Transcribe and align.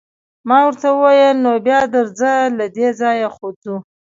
ما 0.47 0.57
ورته 0.67 0.87
وویل: 0.93 1.37
نو 1.45 1.51
بیا 1.65 1.79
درځه، 1.95 2.33
له 2.57 2.65
دې 2.75 2.87
ځایه 2.99 3.27
ځو. 3.63 3.75